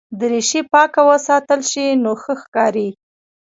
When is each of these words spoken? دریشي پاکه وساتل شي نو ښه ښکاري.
دریشي 0.19 0.61
پاکه 0.71 1.01
وساتل 1.09 1.61
شي 1.71 1.85
نو 2.03 2.11
ښه 2.21 2.33
ښکاري. 2.41 2.89